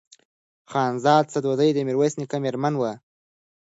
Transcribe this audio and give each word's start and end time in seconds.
خانزاده 0.71 1.31
سدوزۍ 1.33 1.69
د 1.73 1.79
میرویس 1.87 2.13
نیکه 2.19 2.37
مېرمن 2.43 2.73
وه. 2.77 2.91